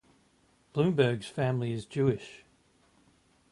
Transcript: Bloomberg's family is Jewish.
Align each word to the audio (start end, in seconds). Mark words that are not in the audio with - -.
Bloomberg's 0.73 1.27
family 1.27 1.73
is 1.73 1.85
Jewish. 1.85 2.43